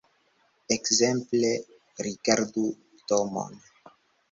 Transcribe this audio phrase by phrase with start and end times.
[0.75, 1.51] Ekzemple
[2.07, 2.65] rigardu
[3.07, 3.55] domon.